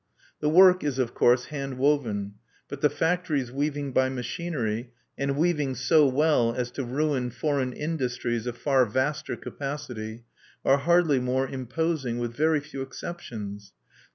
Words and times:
The 0.39 0.49
work 0.49 0.83
is, 0.83 0.97
of 0.97 1.13
course, 1.13 1.45
hand 1.53 1.77
woven. 1.77 2.33
But 2.67 2.81
the 2.81 2.89
factories 2.89 3.51
weaving 3.51 3.91
by 3.91 4.09
machinery 4.09 4.93
and 5.15 5.37
weaving 5.37 5.75
so 5.75 6.07
well 6.07 6.55
as 6.55 6.71
to 6.71 6.83
ruin 6.83 7.29
foreign 7.29 7.71
industries 7.71 8.47
of 8.47 8.57
far 8.57 8.87
vaster 8.87 9.35
capacity 9.35 10.23
are 10.65 10.79
hardly 10.79 11.19
more 11.19 11.47
imposing, 11.47 12.17
with 12.17 12.35
very 12.35 12.61
few 12.61 12.81
exceptions. 12.81 13.73